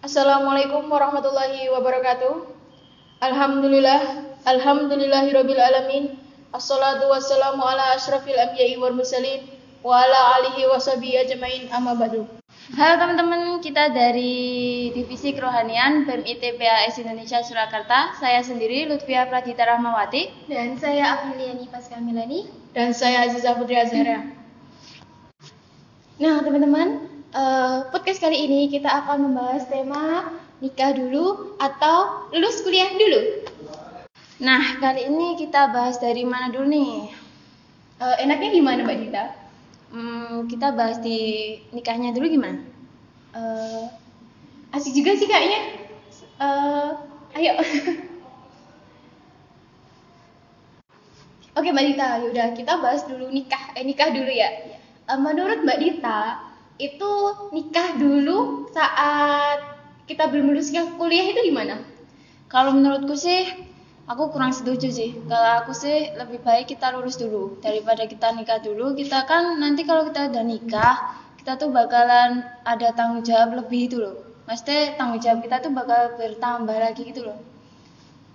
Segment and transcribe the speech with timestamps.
[0.00, 2.48] Assalamualaikum warahmatullahi wabarakatuh.
[3.20, 6.16] Alhamdulillah, alhamdulillahirabbil alamin.
[6.56, 9.44] Assalatu wassalamu ala asyrafil anbiya'i wal mursalin
[9.84, 12.24] wa ala alihi washabihi ajmain amma ba'du.
[12.80, 18.16] Halo teman-teman, kita dari Divisi Kerohanian BEM ITPAS Indonesia Surakarta.
[18.16, 22.48] Saya sendiri Lutfia Pradita Rahmawati Dan saya Apriliani Pasca Milani.
[22.72, 24.32] Dan saya Aziza Putri Azhara.
[26.16, 32.90] Nah, teman-teman, eh, podcast kali ini kita akan membahas tema nikah dulu atau lulus kuliah
[32.94, 33.46] dulu.
[34.40, 37.12] Nah, kali ini kita bahas dari mana dulu nih?
[38.00, 39.24] Eh, enaknya gimana Mbak Dita?
[39.90, 41.18] Hmm, kita bahas di
[41.70, 42.62] nikahnya dulu gimana?
[43.36, 43.84] Eh,
[44.74, 45.60] asik juga sih kayaknya.
[46.40, 46.90] Eh,
[47.36, 47.52] ayo.
[51.58, 53.76] Oke Mbak Dita, yaudah kita bahas dulu nikah.
[53.76, 54.48] Eh nikah dulu ya.
[55.04, 56.49] Eh, menurut Mbak Dita,
[56.80, 57.12] itu
[57.52, 59.60] nikah dulu saat
[60.08, 61.84] kita belum lulus kuliah itu gimana?
[62.50, 63.46] Kalau menurutku sih,
[64.10, 65.14] aku kurang setuju sih.
[65.28, 68.96] Kalau aku sih lebih baik kita lulus dulu daripada kita nikah dulu.
[68.98, 70.96] Kita kan nanti kalau kita udah nikah,
[71.38, 74.18] kita tuh bakalan ada tanggung jawab lebih itu loh.
[74.50, 77.38] Maksudnya tanggung jawab kita tuh bakal bertambah lagi gitu loh.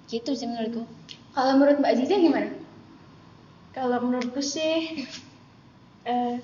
[0.07, 0.87] Gitu sih menurutku.
[1.35, 2.49] Kalau menurut Mbak Aziza gimana?
[3.75, 5.03] Kalau menurutku sih
[6.07, 6.39] eh,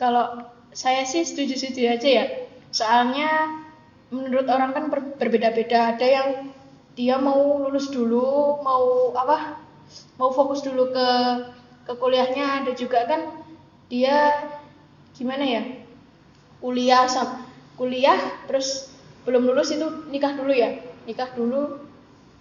[0.00, 0.24] kalau
[0.72, 2.26] saya sih setuju-setuju aja ya.
[2.72, 3.28] Soalnya
[4.12, 5.96] menurut orang kan ber- berbeda-beda.
[5.96, 6.28] Ada yang
[6.98, 9.60] dia mau lulus dulu, mau apa?
[10.20, 11.08] Mau fokus dulu ke
[11.86, 12.64] ke kuliahnya.
[12.64, 13.20] Ada juga kan
[13.92, 14.16] dia
[15.16, 15.62] gimana ya?
[16.60, 17.28] Kuliah sam
[17.76, 18.16] kuliah
[18.48, 18.88] terus
[19.28, 20.70] belum lulus itu nikah dulu ya.
[21.08, 21.80] Nikah dulu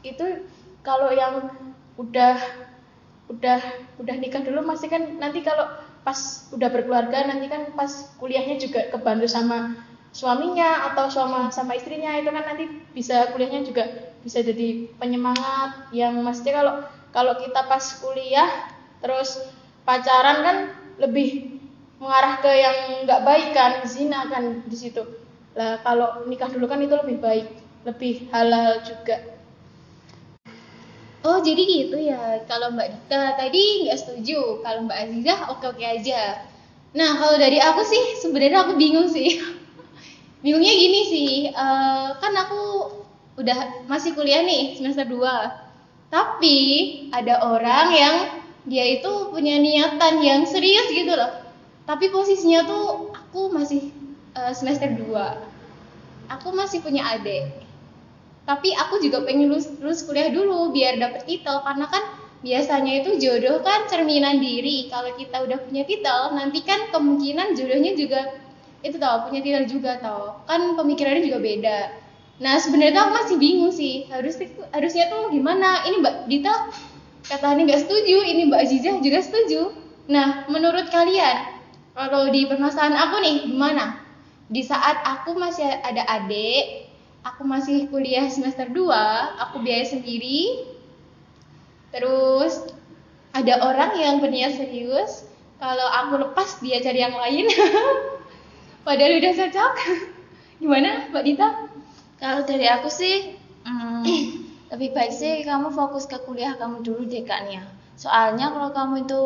[0.06, 0.26] itu
[0.86, 1.52] kalau yang
[2.00, 2.38] udah
[3.32, 3.60] udah
[4.02, 5.66] udah nikah dulu masih kan nanti kalau
[6.06, 9.74] pas udah berkeluarga nanti kan pas kuliahnya juga kebantu sama
[10.14, 16.16] suaminya atau sama sama istrinya itu kan nanti bisa kuliahnya juga bisa jadi penyemangat yang
[16.22, 16.74] maksudnya kalau
[17.10, 18.70] kalau kita pas kuliah
[19.02, 19.42] terus
[19.82, 20.58] pacaran kan
[21.02, 21.58] lebih
[22.00, 25.04] mengarah ke yang nggak baik kan zina kan di situ.
[25.56, 27.48] Lah kalau nikah dulu kan itu lebih baik
[27.86, 29.35] lebih halal juga
[31.26, 32.46] Oh jadi gitu ya.
[32.46, 34.62] Kalau Mbak Dita tadi nggak setuju.
[34.62, 36.46] Kalau Mbak Azizah oke-oke aja.
[36.94, 39.42] Nah kalau dari aku sih sebenarnya aku bingung sih.
[40.46, 41.32] Bingungnya gini sih.
[41.50, 42.62] eh, kan aku
[43.42, 45.18] udah masih kuliah nih semester 2
[46.14, 46.58] Tapi
[47.10, 48.16] ada orang yang
[48.70, 51.42] dia itu punya niatan yang serius gitu loh.
[51.90, 53.90] Tapi posisinya tuh aku masih
[54.38, 55.58] eh, semester 2
[56.38, 57.65] Aku masih punya adik
[58.46, 61.66] tapi aku juga pengen lulus, lulus kuliah dulu biar dapet titel.
[61.66, 62.04] Karena kan
[62.46, 64.86] biasanya itu jodoh kan cerminan diri.
[64.94, 68.38] Kalau kita udah punya titel nanti kan kemungkinan jodohnya juga
[68.86, 70.46] itu tau punya titel juga tau.
[70.46, 71.80] Kan pemikirannya juga beda.
[72.38, 74.38] Nah sebenarnya aku masih bingung sih harus
[74.70, 75.82] harusnya tuh gimana?
[75.90, 76.70] Ini mbak Dita
[77.26, 79.74] katanya nggak setuju ini mbak Azizah juga setuju.
[80.06, 81.66] Nah menurut kalian
[81.98, 84.06] kalau di permasalahan aku nih gimana?
[84.46, 86.85] Di saat aku masih ada adik
[87.26, 88.86] aku masih kuliah semester 2,
[89.42, 90.70] aku biaya sendiri.
[91.90, 92.70] Terus
[93.34, 95.26] ada orang yang berniat serius,
[95.58, 97.50] kalau aku lepas dia cari yang lain.
[98.86, 99.74] Padahal udah cocok.
[100.62, 101.50] Gimana, Mbak Dita?
[102.22, 103.34] Kalau dari aku sih,
[103.66, 104.06] hmm,
[104.72, 107.66] lebih baik sih kamu fokus ke kuliah kamu dulu deh Kak Nia.
[107.98, 109.24] Soalnya kalau kamu itu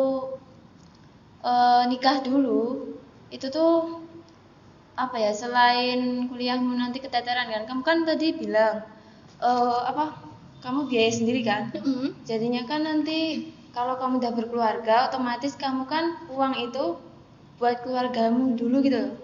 [1.44, 2.96] eh, nikah dulu,
[3.28, 4.02] itu tuh
[5.00, 8.84] apa ya selain kuliahmu nanti keteteran kan kamu kan tadi bilang
[9.40, 10.20] eh, apa
[10.60, 12.12] kamu biaya sendiri kan Mm-mm.
[12.28, 17.00] jadinya kan nanti kalau kamu udah berkeluarga otomatis kamu kan uang itu
[17.56, 19.14] buat keluargamu dulu gitu loh.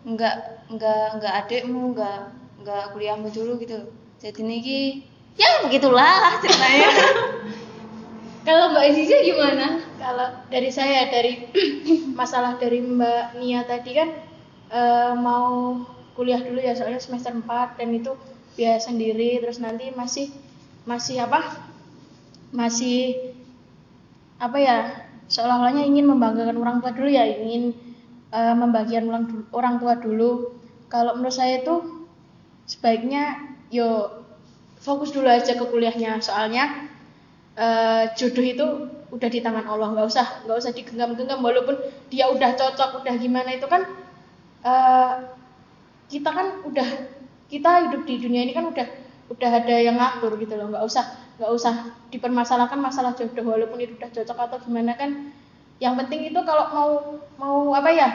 [0.00, 0.34] nggak
[0.72, 2.20] nggak nggak adikmu nggak
[2.64, 3.86] nggak kuliahmu dulu gitu
[4.18, 5.04] jadi niki
[5.38, 6.90] ya begitulah ceritanya
[8.40, 9.84] Kalau Mbak Aziza gimana?
[10.00, 11.44] Kalau dari saya dari
[12.18, 14.08] masalah dari Mbak Nia tadi kan
[14.70, 15.78] eh, mau
[16.14, 18.12] kuliah dulu ya soalnya semester 4 dan itu
[18.54, 20.30] biaya sendiri terus nanti masih
[20.86, 21.70] masih apa?
[22.50, 23.34] Masih
[24.40, 24.78] apa ya?
[25.30, 27.74] Seolah-olahnya ingin membanggakan orang tua dulu ya, ingin
[28.34, 30.58] eh, membagian orang, orang tua dulu.
[30.90, 32.06] Kalau menurut saya itu
[32.66, 33.38] sebaiknya
[33.70, 34.22] yo
[34.78, 36.90] fokus dulu aja ke kuliahnya soalnya
[37.54, 38.66] eh, jodoh itu
[39.10, 41.76] udah di tangan Allah nggak usah nggak usah digenggam-genggam walaupun
[42.08, 43.86] dia udah cocok udah gimana itu kan
[44.64, 45.14] eh,
[46.10, 46.88] kita kan udah
[47.50, 48.86] kita hidup di dunia ini kan udah
[49.30, 50.70] udah ada yang ngatur gitu loh.
[50.74, 51.04] Nggak usah
[51.38, 51.74] nggak usah
[52.12, 55.30] dipermasalahkan masalah jodoh walaupun itu udah cocok atau gimana kan.
[55.80, 56.90] Yang penting itu kalau mau
[57.38, 58.08] mau apa ya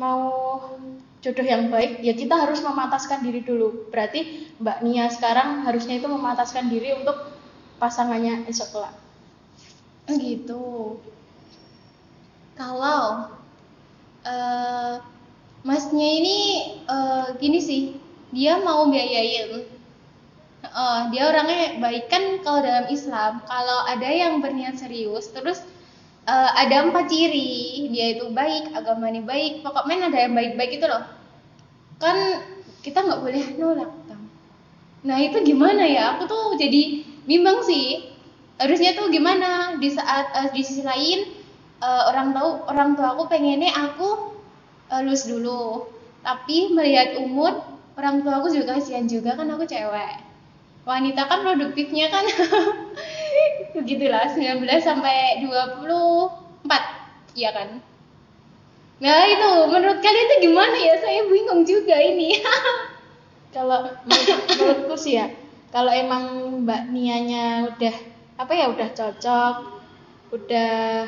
[0.00, 0.22] mau
[1.20, 3.90] jodoh yang baik ya kita harus memataskan diri dulu.
[3.90, 7.34] Berarti Mbak Nia sekarang harusnya itu memataskan diri untuk
[7.82, 8.94] pasangannya esok kelak.
[10.06, 10.96] Gitu.
[12.56, 13.34] Kalau
[14.26, 15.15] eh
[15.66, 16.38] masnya ini
[16.86, 17.82] eh, gini sih
[18.30, 19.66] dia mau biayain.
[20.66, 23.42] Eh, dia orangnya baik kan kalau dalam Islam.
[23.50, 25.58] Kalau ada yang berniat serius terus
[26.30, 27.90] eh, ada empat ciri.
[27.90, 31.02] Dia itu baik agamanya baik pokoknya ada yang baik-baik itu loh.
[31.98, 32.46] Kan
[32.86, 34.30] kita nggak boleh nolak Kang.
[35.02, 36.14] nah itu gimana ya?
[36.14, 38.14] Aku tuh jadi bimbang sih.
[38.62, 39.74] Harusnya tuh gimana?
[39.82, 41.26] Di saat eh, di sisi lain
[41.82, 44.35] eh, orang tahu orang tua aku pengennya aku
[44.92, 45.90] eh, lulus dulu.
[46.22, 47.62] Tapi melihat umur
[47.94, 50.22] orang tua aku juga kasihan juga kan aku cewek.
[50.86, 52.24] Wanita kan produktifnya kan.
[53.76, 57.68] Begitulah 19 sampai 24 iya kan?
[58.96, 60.94] Nah itu menurut kalian itu gimana ya?
[60.98, 62.40] Saya bingung juga ini.
[63.54, 65.32] Kalau menurut, menurutku sih ya
[65.76, 66.24] kalau emang
[66.64, 67.96] Mbak Nianya udah
[68.40, 69.54] apa ya udah cocok
[70.32, 71.04] udah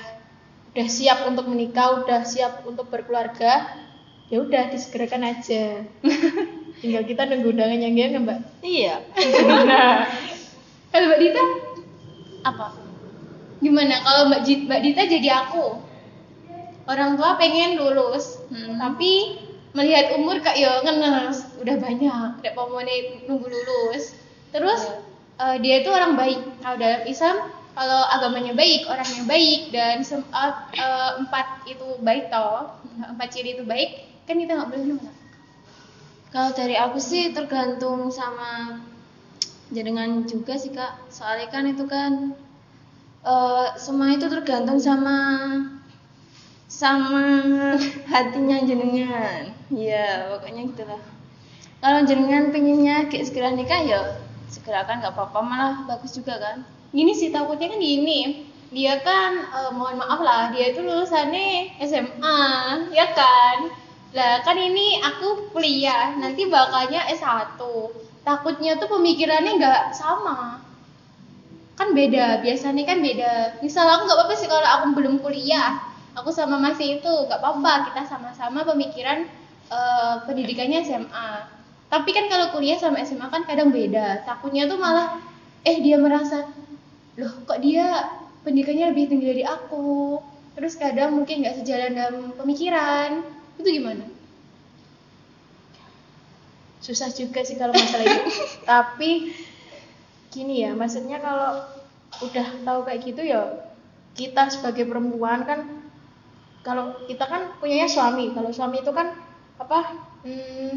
[0.78, 3.66] udah siap untuk menikah udah siap untuk berkeluarga
[4.30, 5.82] ya udah disegerakan aja.
[6.80, 8.38] Tinggal kita nunggu undangan yang gimana Mbak?
[8.62, 9.02] Iya.
[9.66, 10.06] nah
[10.94, 11.44] kalau Mbak Dita.
[12.46, 12.66] Apa?
[13.58, 13.98] gimana?
[14.06, 15.82] Kalau Mbak, Jit- Mbak Dita jadi aku.
[16.86, 18.78] Orang tua pengen lulus Hmm.
[18.78, 19.34] tapi
[19.74, 21.42] melihat umur kak yo ngenes.
[21.58, 22.70] Udah banyak tidak mau
[23.26, 24.14] nunggu lulus.
[24.54, 24.86] Terus
[25.42, 30.30] eh, dia itu orang baik kalau dalam Islam kalau agamanya baik orangnya baik dan sem-
[30.42, 30.54] eh,
[30.86, 32.60] eh, empat itu baik toh
[33.12, 33.90] empat ciri itu baik
[34.26, 35.16] kan kita nggak boleh nolak
[36.32, 38.50] Kalau dari aku sih tergantung sama
[39.74, 40.92] jenengan juga sih kak.
[41.16, 42.12] Soalnya kan itu kan
[43.32, 45.16] eh semua itu tergantung sama
[46.68, 47.24] sama
[48.12, 49.42] hatinya jenengan.
[49.72, 51.02] Iya pokoknya gitulah.
[51.82, 54.00] Kalau jenengan pengennya kayak segera nikah ya
[54.52, 56.58] segera kan nggak apa-apa malah bagus juga kan.
[56.92, 58.48] Gini sih takutnya kan gini.
[58.68, 62.40] Dia kan eh, mohon maaf lah dia itu lulusannya SMA
[62.92, 63.72] ya kan?
[64.12, 67.60] Lah kan ini aku kuliah nanti bakalnya S1
[68.24, 70.60] takutnya tuh pemikirannya nggak sama.
[71.76, 73.62] Kan beda biasanya kan beda.
[73.64, 75.80] Misal aku nggak apa-apa sih kalau aku belum kuliah.
[76.18, 77.92] Aku sama masih itu nggak apa-apa.
[77.92, 79.24] Kita sama-sama pemikiran
[79.72, 81.58] eh, pendidikannya SMA
[81.88, 84.22] tapi kan kalau kuliah sama SMA kan kadang beda.
[84.28, 85.16] Takutnya tuh malah
[85.64, 86.44] eh dia merasa
[87.18, 88.06] loh kok dia
[88.46, 90.22] pendidikannya lebih tinggi dari aku?
[90.54, 93.26] Terus kadang mungkin nggak sejalan dalam pemikiran.
[93.58, 94.06] Itu gimana?
[96.78, 98.22] Susah juga sih kalau masalah itu.
[98.70, 99.10] Tapi
[100.30, 101.66] gini ya maksudnya kalau
[102.22, 103.68] udah tahu kayak gitu ya
[104.18, 105.78] kita sebagai perempuan kan
[106.66, 108.30] kalau kita kan punyanya suami.
[108.34, 109.14] Kalau suami itu kan
[109.58, 109.78] apa
[110.26, 110.74] hmm,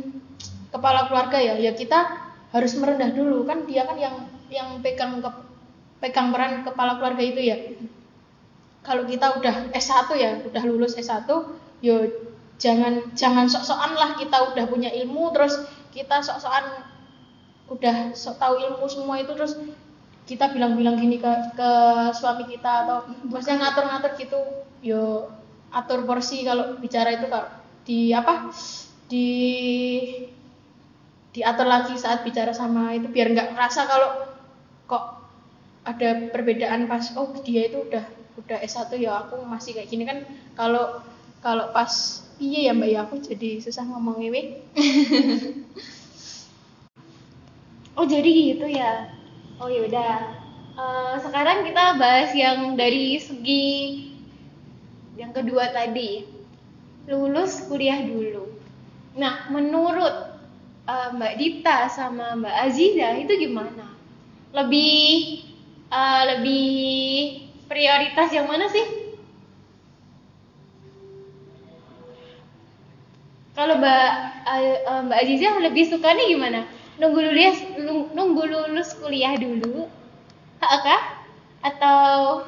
[0.74, 1.58] kepala keluarga ya.
[1.58, 3.46] Ya kita harus merendah dulu.
[3.46, 5.30] Kan dia kan yang yang pegang ke,
[6.02, 7.58] pegang peran kepala keluarga itu ya.
[8.82, 11.30] Kalau kita udah S1 ya udah lulus S1
[11.86, 11.96] yo
[12.58, 15.62] jangan jangan sok-sokan lah kita udah punya ilmu terus
[15.94, 16.86] kita sok-sokan
[17.70, 19.58] udah sok tahu ilmu semua itu terus
[20.26, 21.72] kita bilang-bilang gini ke ke
[22.14, 24.40] suami kita atau maksudnya ngatur-ngatur gitu
[24.86, 25.30] yo
[25.72, 27.50] atur porsi kalau bicara itu kalau
[27.88, 28.52] di apa?
[29.10, 29.28] Di
[31.32, 34.10] diatur lagi saat bicara sama itu biar nggak ngerasa kalau
[34.88, 35.21] kok
[35.92, 38.06] ada perbedaan pas oh dia itu udah
[38.40, 40.24] udah S1 ya aku masih kayak gini kan.
[40.56, 41.04] Kalau
[41.44, 44.42] kalau pas iya ya mbak ya aku jadi susah ngomong ini.
[47.92, 49.12] Oh jadi gitu ya?
[49.60, 50.42] Oh yaudah
[50.82, 54.08] Eh, sekarang kita bahas yang dari segi
[55.20, 56.24] yang kedua tadi.
[57.12, 58.48] Lulus kuliah dulu.
[59.20, 60.40] Nah menurut
[60.88, 63.92] eh, Mbak Dita sama Mbak Aziza itu gimana?
[64.56, 65.41] Lebih
[65.92, 66.68] eh, lebih
[67.68, 69.02] prioritas yang mana sih
[73.52, 74.12] Kalau Mbak
[74.48, 76.60] eh, Mbak Aziza lebih sukanya gimana?
[76.98, 77.58] Nunggu lulus
[78.16, 79.92] nunggu lulus kuliah dulu,
[80.58, 81.02] kah?
[81.62, 82.42] Atau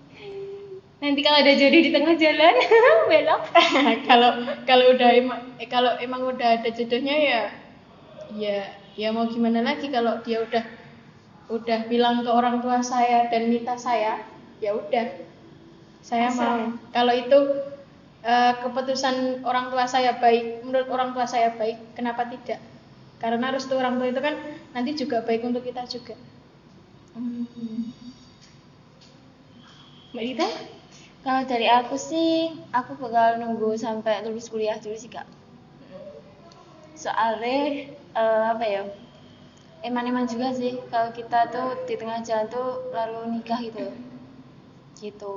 [1.00, 2.54] nanti kalau ada jodoh di tengah jalan
[3.10, 3.42] belok?
[4.08, 4.30] kalau
[4.68, 5.40] kalau udah emang
[5.72, 7.42] kalau emang udah ada jodohnya ya
[8.36, 8.58] ya
[8.94, 10.60] ya mau gimana lagi kalau dia udah
[11.50, 14.22] udah bilang ke orang tua saya dan minta saya
[14.62, 15.06] ya udah
[16.00, 16.68] saya Asal mau ya?
[16.94, 17.38] kalau itu
[18.22, 22.62] eh, keputusan orang tua saya baik menurut orang tua saya baik kenapa tidak
[23.20, 24.38] karena restu orang tua itu kan
[24.72, 26.14] nanti juga baik untuk kita juga
[30.10, 30.48] Mbak Dita?
[31.20, 35.26] Kalau dari aku sih, aku bakal nunggu sampai lulus kuliah dulu sih kak.
[37.00, 38.82] soalnya eh, apa ya
[39.80, 43.86] eman-eman juga sih kalau kita tuh di tengah jalan tuh lalu nikah gitu.
[45.00, 45.34] Gitu.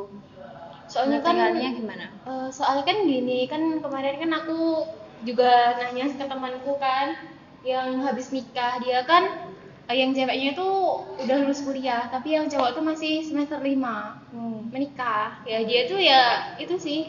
[0.91, 2.11] Soalnya kan gimana?
[2.27, 4.83] Eh, soalnya kan gini kan kemarin kan aku
[5.23, 7.15] juga nanya ke temanku kan
[7.63, 9.55] yang habis nikah dia kan
[9.87, 13.79] eh, yang ceweknya tuh udah lulus kuliah tapi yang cowok tuh masih semester 5
[14.35, 14.59] hmm.
[14.75, 15.39] menikah.
[15.47, 17.07] Ya dia tuh ya itu sih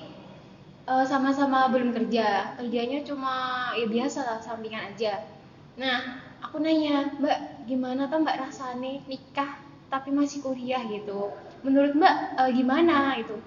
[0.86, 2.54] eh, sama-sama belum kerja.
[2.62, 5.26] Kerjanya cuma ya biasa lah sampingan aja.
[5.74, 9.56] Nah aku nanya mbak gimana tuh mbak rasanya nikah
[9.88, 11.32] tapi masih kuliah gitu?
[11.64, 13.16] Menurut mbak eh, gimana?
[13.16, 13.40] Itu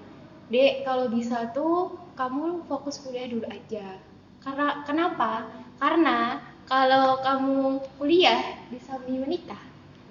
[0.50, 4.02] dek kalau bisa tuh kamu fokus kuliah dulu aja.
[4.42, 5.46] Karena kenapa?
[5.78, 9.62] Karena kalau kamu kuliah samping menikah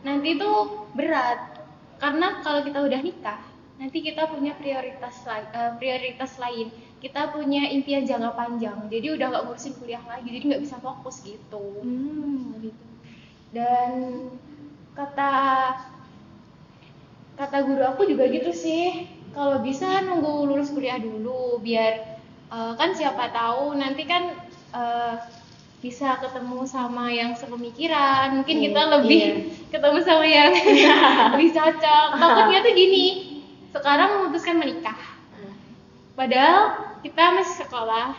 [0.06, 1.58] nanti tuh berat.
[1.96, 3.40] Karena kalau kita udah nikah
[3.76, 6.72] nanti kita punya prioritas lain prioritas lain
[7.02, 8.78] kita punya impian jangka panjang.
[8.92, 11.84] Jadi udah nggak ngurusin kuliah lagi jadi nggak bisa fokus gitu.
[11.84, 12.84] Hmm, gitu.
[13.54, 13.90] dan
[14.96, 15.32] kata
[17.36, 19.08] kata guru aku juga gitu sih.
[19.36, 21.92] Kalau bisa nunggu lulus kuliah dulu biar
[22.52, 24.32] eh, kan siapa tahu nanti kan
[24.72, 25.14] eh,
[25.84, 28.40] bisa ketemu sama yang sepemikiran.
[28.42, 29.32] Mungkin kita Hmm, lebih iya.
[29.72, 30.52] ketemu sama yang
[31.36, 32.08] lebih cocok.
[32.16, 33.04] Takutnya tuh gini
[33.74, 34.96] sekarang memutuskan menikah.
[36.16, 38.18] Padahal kita masih sekolah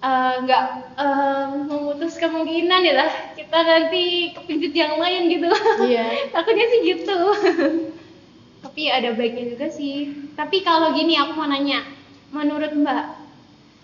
[0.00, 0.64] eh, nggak
[0.96, 3.10] eh, memutus kemungkinan ya lah.
[3.36, 5.52] Kita nanti kepincut yang lain gitu.
[5.84, 6.06] Iya.
[6.34, 7.18] takutnya sih gitu.
[8.64, 10.08] Tapi ada baiknya juga sih.
[10.32, 11.84] Tapi kalau gini aku mau nanya.
[12.32, 13.16] Menurut mbak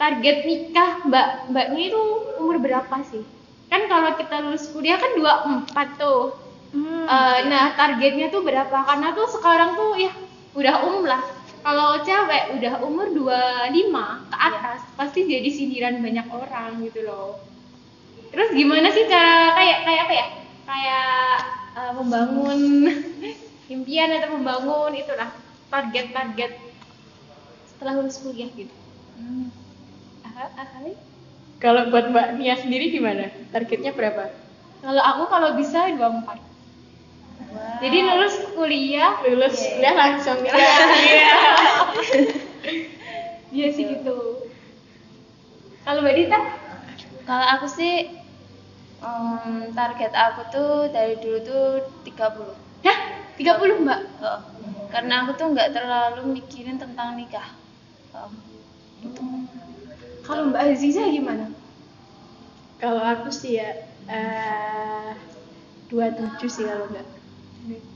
[0.01, 2.03] target nikah mbak mbaknya itu
[2.41, 3.21] umur berapa sih?
[3.69, 5.13] Kan kalau kita lulus kuliah kan
[5.69, 6.41] 24 tuh.
[6.75, 8.73] Hmm, Eh, nah targetnya tuh berapa?
[8.73, 10.11] Karena tuh sekarang tuh ya
[10.55, 13.73] udah umum lah kalau cewek udah umur 25
[14.29, 17.41] ke atas pasti jadi sindiran banyak orang gitu loh
[18.29, 20.27] terus gimana sih cara kayak kayak apa ya
[20.69, 21.35] kayak
[21.81, 22.61] eh, membangun
[23.75, 25.33] impian atau membangun itulah
[25.73, 26.53] target-target
[27.73, 28.75] setelah lulus kuliah gitu
[29.17, 29.49] hmm.
[30.35, 30.83] Ah, ah?
[31.63, 33.31] Kalau buat Mbak Nia sendiri gimana?
[33.55, 34.35] Targetnya berapa?
[34.85, 36.54] kalau aku kalau bisa 24 Wow.
[37.83, 40.57] Jadi lulus kuliah Lulus kuliah langsung gitu.
[43.55, 44.51] Iya sih gitu.
[45.87, 46.39] Kalau Mbak Dita?
[47.23, 48.11] Kalau aku sih
[48.99, 51.65] em, target aku tuh dari dulu tuh
[52.03, 52.51] 30.
[52.83, 52.99] Hah?
[53.39, 54.01] 30 Mbak?
[54.19, 54.41] Heeh.
[54.91, 57.55] Karena aku tuh nggak terlalu mikirin tentang nikah.
[58.11, 58.33] Heeh.
[60.27, 61.55] Kalau Mbak Aziza gimana?
[62.83, 63.71] Kalau aku sih ya
[64.11, 65.15] eh
[65.95, 67.07] 27 sih kalau enggak.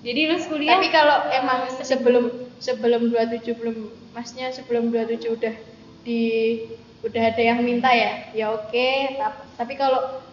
[0.00, 0.78] Jadi lulus kuliah?
[0.78, 2.24] Tapi kalau emang sebelum
[2.58, 3.76] sebelum 27 belum
[4.16, 5.54] masnya sebelum 27 udah
[6.06, 6.20] di
[7.04, 8.88] udah ada yang minta ya, ya oke.
[9.20, 10.24] Tap- Tapi kalau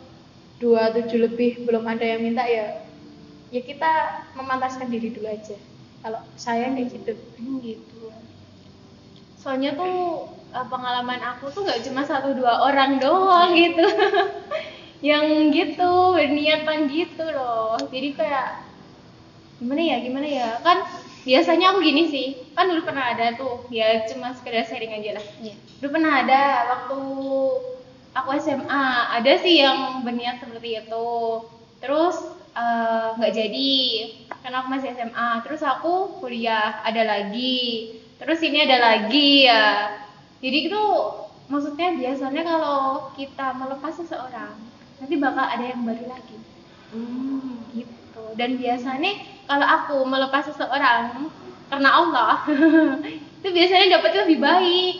[0.61, 2.87] 27 lebih belum ada yang minta ya
[3.51, 3.91] ya kita
[4.39, 5.57] memantaskan diri dulu aja.
[6.03, 7.13] Kalau saya kayak gitu.
[7.41, 8.13] Hmm, gitu.
[9.41, 9.95] Soalnya tuh
[10.55, 13.85] eh, pengalaman aku tuh nggak cuma satu dua orang doang gitu.
[15.09, 17.77] yang gitu berniatan gitu loh.
[17.93, 18.47] Jadi kayak
[19.61, 20.49] gimana ya gimana ya?
[20.61, 20.83] Kan
[21.23, 22.27] biasanya aku gini sih.
[22.53, 25.25] Kan dulu pernah ada tuh ya cuma sekedar sharing aja lah.
[25.41, 25.55] Iya.
[25.81, 26.99] dulu pernah ada waktu
[28.15, 31.09] aku SMA ada sih yang berniat seperti itu.
[31.83, 32.15] Terus
[32.55, 33.73] eh, nggak jadi.
[34.43, 37.97] Karena aku masih SMA terus aku kuliah ada lagi.
[38.15, 39.91] Terus ini ada lagi ya.
[40.39, 40.83] Jadi itu
[41.49, 44.57] maksudnya biasanya kalau kita melepas seseorang
[44.97, 46.37] nanti bakal ada yang baru lagi
[46.95, 47.59] Hmm.
[47.75, 48.23] gitu.
[48.39, 49.11] Dan biasanya
[49.45, 51.27] kalau aku melepas seseorang
[51.67, 52.47] karena Allah
[53.43, 54.95] itu biasanya dapetnya lebih baik.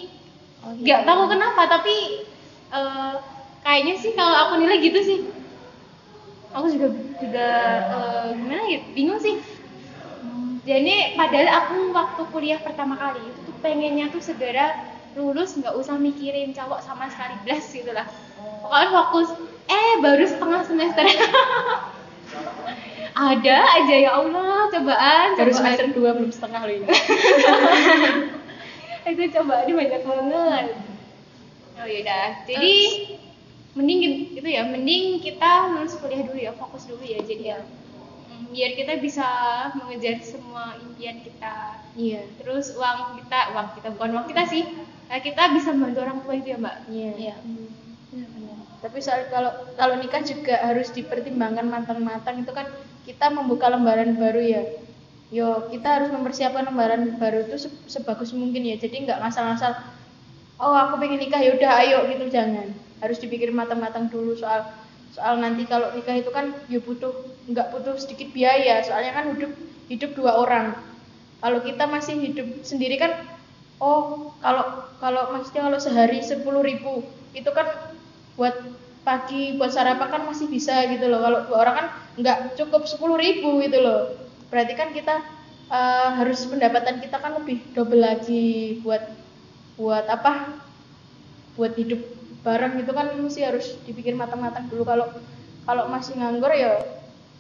[0.66, 1.96] Oh, nggak tahu kenapa tapi
[2.76, 3.14] eh,
[3.64, 5.20] kayaknya sih kalau aku nilai gitu sih.
[6.52, 6.88] Aku juga
[7.20, 7.50] juga
[7.96, 9.40] eh, gimana ya bingung sih.
[10.66, 15.96] Jadi padahal aku waktu kuliah pertama kali itu tuh pengennya tuh segera lulus nggak usah
[15.96, 18.04] mikirin cowok sama sekali blast gitu lah.
[18.62, 19.30] Pokoknya fokus
[19.66, 21.06] eh baru setengah semester.
[23.16, 25.56] Ada aja ya Allah cobaan Baru cobaan.
[25.56, 26.88] semester 2 belum setengah loh ini.
[29.08, 30.66] itu cobaan banyak banget.
[31.76, 32.76] Oh yaudah jadi
[33.76, 37.60] mending git- itu ya mending kita lulus kuliah dulu ya fokus dulu ya jadi ya.
[38.28, 39.28] Mm, biar kita bisa
[39.80, 41.80] mengejar semua impian kita.
[41.96, 42.28] Iya.
[42.36, 44.64] terus uang kita uang kita bukan uang kita sih
[45.12, 47.12] eh, kita bisa membantu orang tua itu ya mbak Iya.
[47.18, 47.36] Iya.
[48.12, 48.58] Benar-benar.
[48.84, 52.68] Tapi soal kalau kalau nikah juga harus dipertimbangkan matang-matang itu kan
[53.08, 54.64] kita membuka lembaran baru ya.
[55.34, 58.76] Yo, kita harus mempersiapkan lembaran baru itu se- sebagus mungkin ya.
[58.78, 59.74] Jadi nggak ngasal-ngasal
[60.62, 62.68] oh aku pengen nikah ya udah ayo gitu jangan.
[63.04, 64.66] harus dipikir matang-matang dulu soal
[65.12, 67.12] soal nanti kalau nikah itu kan ya butuh
[67.52, 69.52] nggak butuh sedikit biaya soalnya kan hidup
[69.92, 70.74] hidup dua orang
[71.44, 73.12] kalau kita masih hidup sendiri kan
[73.80, 77.04] oh kalau kalau maksudnya kalau sehari sepuluh ribu
[77.36, 77.68] itu kan
[78.40, 78.56] buat
[79.06, 81.22] pagi buat sarapan kan masih bisa gitu loh.
[81.22, 84.18] Kalau dua orang kan nggak cukup sepuluh ribu gitu loh.
[84.50, 85.22] Berarti kan kita
[85.70, 89.04] uh, harus pendapatan kita kan lebih double lagi buat
[89.78, 90.58] buat apa?
[91.56, 92.02] Buat hidup
[92.42, 94.84] bareng itu kan mesti harus dipikir matang-matang dulu.
[94.84, 95.08] Kalau
[95.70, 96.82] kalau masih nganggur ya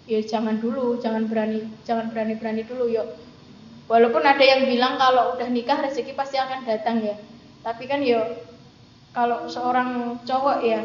[0.05, 2.85] ya jangan dulu jangan berani jangan berani berani dulu.
[2.93, 3.07] Yuk
[3.85, 7.15] walaupun ada yang bilang kalau udah nikah rezeki pasti akan datang ya.
[7.61, 8.21] Tapi kan yo
[9.13, 10.81] kalau seorang cowok ya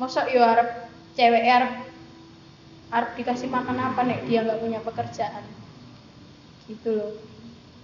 [0.00, 1.72] masa yo harap cewek harap
[2.92, 5.44] harap dikasih makan apa nih dia nggak punya pekerjaan.
[6.70, 7.12] Gitu loh.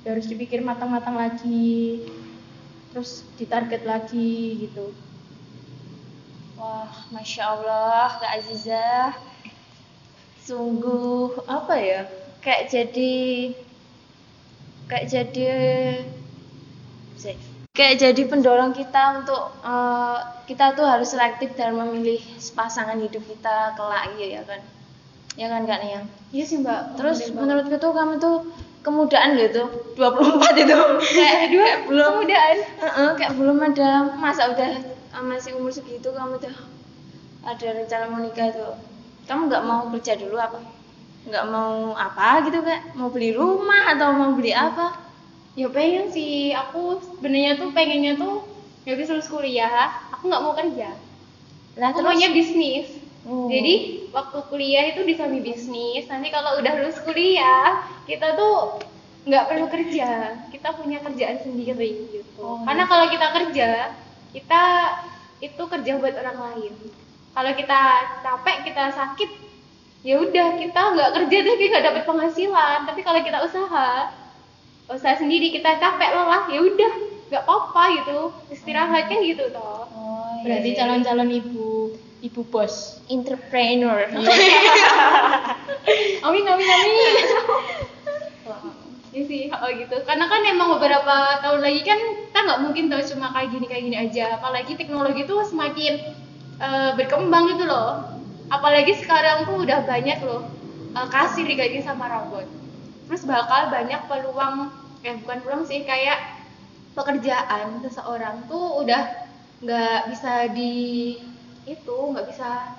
[0.07, 2.07] Ya harus dipikir matang-matang lagi
[2.95, 4.95] terus ditarget lagi gitu.
[6.59, 9.15] Wah masya Allah kak Azizah
[10.43, 12.09] sungguh apa ya
[12.41, 13.13] kayak jadi
[14.89, 15.45] kayak jadi
[17.77, 20.19] kayak jadi pendorong kita untuk uh,
[20.49, 22.19] kita tuh harus selektif dalam memilih
[22.57, 24.61] pasangan hidup kita kelak iya ya kan?
[25.39, 26.03] Ya kan kak Nia?
[26.35, 26.99] Iya sih mbak.
[26.99, 28.51] Terus menurutku tuh kamu tuh
[28.83, 30.79] kemudaan gitu 24 itu.
[31.15, 32.57] Kayak dua kayak belum kemudaan?
[32.59, 34.71] Uh -uh, kayak belum ada masa udah
[35.15, 36.51] uh, masih umur segitu kamu tuh
[37.47, 38.75] ada rencana mau nikah tuh.
[39.31, 40.78] Kamu nggak mau kerja dulu apa
[41.29, 42.97] nggak mau apa gitu kak.
[42.97, 44.97] Mau beli rumah atau mau beli apa?
[45.55, 46.57] Ya pengen sih.
[46.57, 48.45] Aku sebenarnya tuh pengennya tuh
[48.89, 50.97] ya habis lulus kuliah aku nggak mau kerja.
[51.77, 52.89] Lah aku maunya bisnis.
[53.29, 53.45] Oh.
[53.45, 56.09] jadi waktu kuliah itu di sambil bisnis.
[56.09, 58.81] Nanti kalau udah lulus kuliah kita tuh
[59.29, 60.41] nggak perlu kerja.
[60.49, 62.41] Kita punya kerjaan sendiri gitu.
[62.41, 62.65] Oh.
[62.65, 63.71] karena kalau kita kerja
[64.33, 64.63] kita
[65.45, 66.75] itu kerja buat orang lain.
[67.37, 67.81] Kalau kita
[68.25, 69.31] capek kita sakit
[70.07, 72.79] ya udah kita nggak kerja tapi nggak dapat penghasilan.
[72.87, 73.91] Tapi kalau kita usaha
[74.89, 76.93] usaha sendiri kita capek lelah ya udah
[77.29, 78.19] nggak apa-apa gitu.
[78.55, 79.85] Istirahat kan gitu toh.
[79.93, 80.79] Oh, iya, berarti iya.
[80.79, 83.03] calon-calon ibu ibu bos.
[83.11, 84.07] Entrepreneur.
[84.09, 84.33] Iya.
[86.27, 86.67] amin amin.
[86.67, 87.15] Amin
[89.09, 89.97] ya sih oh gitu.
[90.05, 93.83] Karena kan emang beberapa tahun lagi kan kita nggak mungkin tahu cuma kayak gini kayak
[93.89, 94.25] gini aja.
[94.39, 96.15] Apalagi teknologi tuh semakin
[96.61, 98.18] uh, berkembang gitu loh
[98.49, 100.49] apalagi sekarang tuh udah banyak loh
[100.97, 102.49] uh, kasir diganti sama robot.
[103.09, 104.73] Terus bakal banyak peluang
[105.05, 106.43] eh bukan peluang sih kayak
[106.93, 109.31] pekerjaan seseorang tuh udah
[109.63, 110.75] nggak bisa di
[111.69, 112.77] itu nggak bisa.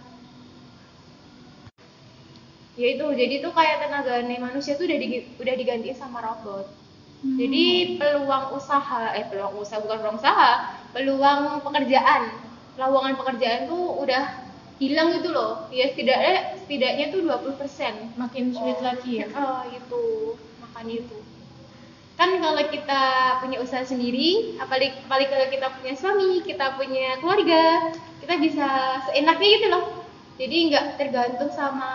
[2.79, 6.67] Ya itu jadi tuh kayak tenaga manusia tuh udah di, udah diganti sama robot.
[7.19, 7.35] Hmm.
[7.35, 12.31] jadi peluang usaha eh peluang usaha bukan peluang usaha peluang pekerjaan.
[12.79, 14.48] Lowongan pekerjaan tuh udah
[14.79, 15.67] hilang gitu loh.
[15.69, 18.83] Ya setidaknya setidaknya tuh 20% makin sulit oh.
[18.83, 19.27] lagi ya?
[19.39, 20.03] Oh itu
[20.63, 21.17] makanya itu.
[22.19, 23.03] Kan kalau kita
[23.39, 28.67] punya usaha sendiri apalagi, apalagi kalau kita punya suami kita punya keluarga kita bisa
[29.11, 29.85] seenaknya gitu loh.
[30.39, 31.91] Jadi nggak tergantung sama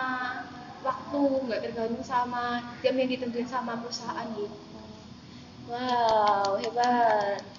[0.85, 4.57] waktu nggak tergantung sama jam yang ditentuin sama perusahaan gitu.
[5.65, 7.54] Wow hebat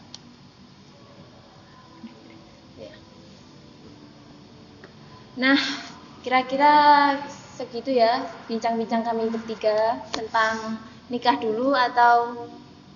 [5.37, 5.61] Nah,
[6.25, 6.73] kira-kira
[7.57, 10.81] segitu ya bincang-bincang kami bertiga tentang
[11.13, 12.49] nikah dulu atau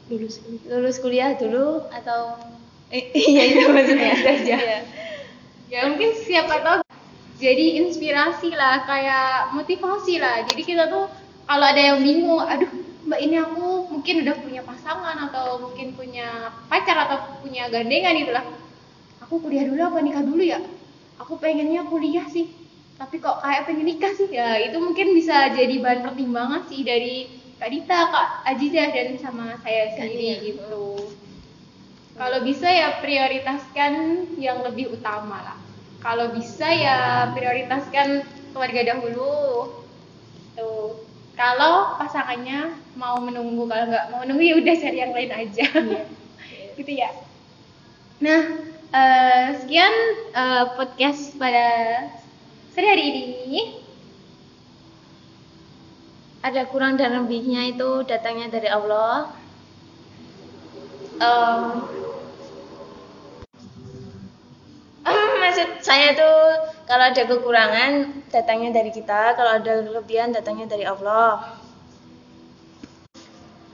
[0.08, 2.40] lulus lulus kuliah dulu atau
[2.88, 4.56] eh, iya itu maksudnya aja.
[4.56, 4.78] ya.
[5.68, 6.80] ya mungkin siapa tahu
[7.36, 10.40] jadi inspirasi lah kayak motivasi lah.
[10.48, 11.12] Jadi kita tuh
[11.44, 12.68] kalau ada yang bingung aduh
[13.04, 18.32] mbak ini aku mungkin udah punya pasangan atau mungkin punya pacar atau punya gandengan gitu
[18.32, 18.44] lah.
[19.28, 20.60] Aku kuliah dulu apa nikah dulu ya
[21.20, 22.48] aku pengennya kuliah sih
[22.96, 27.40] tapi kok kayak pengen nikah sih ya itu mungkin bisa jadi bahan pertimbangan sih dari
[27.60, 31.12] Kak Dita, Kak Aziza dan sama saya sendiri gitu.
[32.16, 33.92] Kalau bisa ya prioritaskan
[34.40, 35.58] yang lebih utama lah.
[36.00, 38.24] Kalau bisa ya prioritaskan
[38.56, 39.76] keluarga dahulu.
[40.56, 41.04] Tuh.
[41.36, 45.64] Kalau pasangannya mau menunggu, kalau nggak mau menunggu ya udah cari yang lain aja.
[45.68, 46.02] Iya.
[46.80, 47.12] gitu ya.
[48.24, 48.40] Nah,
[48.90, 49.94] uh, sekian
[50.34, 51.66] uh, podcast pada
[52.74, 53.78] sore hari ini.
[56.40, 59.28] Ada kurang dan lebihnya itu datangnya dari Allah.
[61.20, 61.84] Um,
[65.44, 66.30] maksud saya itu
[66.88, 71.60] kalau ada kekurangan datangnya dari kita, kalau ada kelebihan datangnya dari Allah.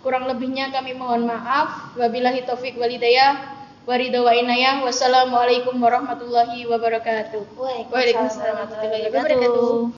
[0.03, 1.95] Kurang lebihnya kami mohon maaf.
[1.95, 3.56] Wabillahi taufik walidayah.
[3.87, 4.83] Waridho wa inayah.
[4.83, 7.43] Wassalamualaikum warahmatullahi wabarakatuh.
[7.89, 9.95] Waalaikumsalam warahmatullahi wabarakatuh.